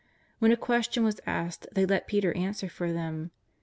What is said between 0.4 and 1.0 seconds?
a ques